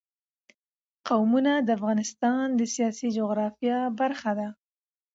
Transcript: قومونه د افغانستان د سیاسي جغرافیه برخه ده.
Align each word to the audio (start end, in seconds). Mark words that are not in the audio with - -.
قومونه 1.07 1.53
د 1.61 1.69
افغانستان 1.77 2.45
د 2.59 2.61
سیاسي 2.73 3.07
جغرافیه 3.17 3.77
برخه 3.99 4.31
ده. 4.39 4.47